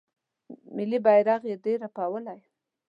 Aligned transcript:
ملي 0.75 0.99
بیرغ 1.05 1.41
یې 1.49 1.55
ډیر 1.65 1.77
رپولی 1.85 2.39